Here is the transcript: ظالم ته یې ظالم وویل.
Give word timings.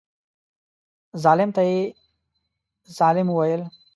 ظالم 1.23 1.49
ته 1.55 1.61
یې 1.69 1.79
ظالم 2.97 3.27
وویل. 3.31 3.61